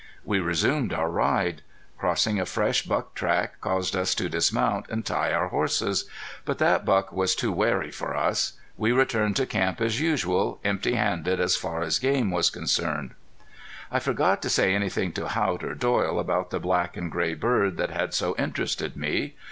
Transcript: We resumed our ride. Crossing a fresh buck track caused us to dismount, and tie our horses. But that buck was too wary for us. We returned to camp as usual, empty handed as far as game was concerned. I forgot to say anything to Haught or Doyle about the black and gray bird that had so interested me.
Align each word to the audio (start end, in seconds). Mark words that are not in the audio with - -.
We 0.25 0.39
resumed 0.39 0.93
our 0.93 1.11
ride. 1.11 1.61
Crossing 1.99 2.39
a 2.39 2.47
fresh 2.47 2.81
buck 2.81 3.13
track 3.13 3.61
caused 3.61 3.95
us 3.95 4.15
to 4.15 4.29
dismount, 4.29 4.87
and 4.89 5.05
tie 5.05 5.31
our 5.31 5.49
horses. 5.49 6.05
But 6.43 6.57
that 6.57 6.85
buck 6.85 7.11
was 7.13 7.35
too 7.35 7.51
wary 7.51 7.91
for 7.91 8.17
us. 8.17 8.53
We 8.77 8.93
returned 8.93 9.35
to 9.35 9.45
camp 9.45 9.79
as 9.79 10.01
usual, 10.01 10.59
empty 10.63 10.93
handed 10.95 11.39
as 11.39 11.55
far 11.55 11.83
as 11.83 11.99
game 11.99 12.31
was 12.31 12.49
concerned. 12.49 13.11
I 13.91 13.99
forgot 13.99 14.41
to 14.41 14.49
say 14.49 14.73
anything 14.73 15.11
to 15.13 15.27
Haught 15.27 15.63
or 15.63 15.75
Doyle 15.75 16.17
about 16.19 16.49
the 16.49 16.59
black 16.59 16.97
and 16.97 17.11
gray 17.11 17.35
bird 17.35 17.77
that 17.77 17.91
had 17.91 18.15
so 18.15 18.35
interested 18.39 18.97
me. 18.97 19.35